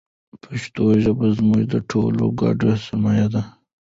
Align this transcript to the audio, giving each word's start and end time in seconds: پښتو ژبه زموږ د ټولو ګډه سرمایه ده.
پښتو 0.43 0.83
ژبه 1.03 1.27
زموږ 1.37 1.61
د 1.73 1.75
ټولو 1.91 2.23
ګډه 2.41 2.71
سرمایه 2.85 3.27
ده. 3.33 3.41